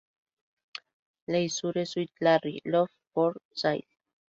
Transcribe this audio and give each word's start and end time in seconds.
Leisure 1.27 1.85
Suit 1.85 2.09
Larry: 2.21 2.59
Love 2.65 2.89
for 3.13 3.35
Sail! 3.53 3.83